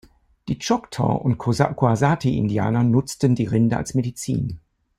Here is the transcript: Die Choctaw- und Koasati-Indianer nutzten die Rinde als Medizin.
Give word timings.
Die 0.47 0.57
Choctaw- 0.57 1.21
und 1.21 1.37
Koasati-Indianer 1.37 2.81
nutzten 2.83 3.35
die 3.35 3.45
Rinde 3.45 3.77
als 3.77 3.93
Medizin. 3.93 4.59